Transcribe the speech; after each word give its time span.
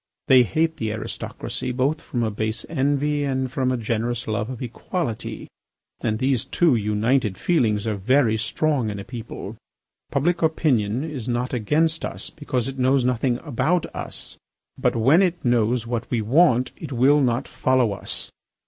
They 0.27 0.41
hate 0.41 0.77
the 0.77 0.91
aristocracy 0.93 1.71
both 1.71 2.01
from 2.01 2.23
a 2.23 2.31
base 2.31 2.65
envy 2.67 3.23
and 3.23 3.51
from 3.51 3.71
a 3.71 3.77
generous 3.77 4.27
love 4.27 4.49
of 4.49 4.59
equality. 4.59 5.47
And 5.99 6.17
these 6.17 6.43
two 6.43 6.73
united 6.73 7.37
feelings 7.37 7.85
are 7.85 7.97
very 7.97 8.35
strong 8.35 8.89
in 8.89 8.97
a 8.97 9.03
people. 9.03 9.57
Public 10.09 10.41
opinion 10.41 11.03
is 11.03 11.29
not 11.29 11.53
against 11.53 12.03
us, 12.03 12.31
because 12.31 12.67
it 12.67 12.79
knows 12.79 13.05
nothing 13.05 13.37
about 13.43 13.85
us. 13.95 14.37
But 14.75 14.95
when 14.95 15.21
it 15.21 15.45
knows 15.45 15.85
what 15.85 16.09
we 16.09 16.19
want 16.19 16.71
it 16.77 16.91
will 16.91 17.21
not 17.21 17.47
follow 17.47 17.91
us. 17.93 18.31